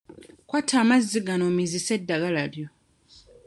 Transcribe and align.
Kwata 0.47 0.73
amazzi 0.83 1.19
gano 1.27 1.43
omizise 1.51 1.91
eddagala 1.97 2.43
lyo. 2.53 2.67